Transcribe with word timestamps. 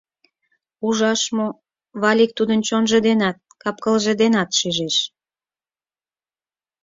Ужаш 0.87 1.21
мо, 1.37 1.47
Валик 2.01 2.31
тудым 2.37 2.59
чонжо 2.67 2.97
денат, 3.07 3.37
кап-кылже 3.61 4.13
денат 4.21 4.49
шижеш. 4.57 4.95